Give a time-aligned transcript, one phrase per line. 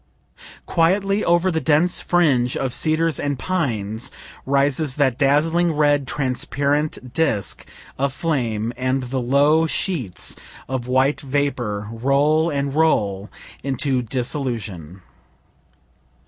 [0.65, 4.09] Quietly over the dense fringe of cedars and pines
[4.47, 7.67] rises that dazzling, red, transparent disk
[7.99, 10.35] of flame, and the low sheets
[10.67, 13.29] of white vapor roll and roll
[13.61, 15.03] into dissolution.